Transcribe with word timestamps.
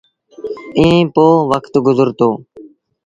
ايٚئيٚن 0.77 1.05
پيو 1.15 1.29
وکت 1.51 1.73
گزرتو۔ 1.87 2.29